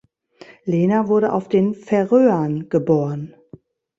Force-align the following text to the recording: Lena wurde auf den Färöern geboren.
Lena 0.65 1.07
wurde 1.09 1.31
auf 1.31 1.47
den 1.47 1.75
Färöern 1.75 2.69
geboren. 2.69 3.35